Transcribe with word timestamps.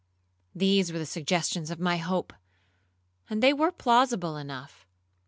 These 0.55 0.91
were 0.91 0.97
the 0.97 1.05
suggestions 1.05 1.69
of 1.69 1.79
my 1.79 1.97
hope, 1.97 2.33
and 3.29 3.43
they 3.43 3.53
were 3.53 3.71
plausible 3.71 4.35
enough. 4.35 4.87